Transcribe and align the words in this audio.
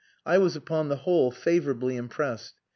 I 0.25 0.39
was 0.39 0.55
upon 0.55 0.89
the 0.89 0.95
whole 0.95 1.29
favourably 1.29 1.95
impressed. 1.95 2.55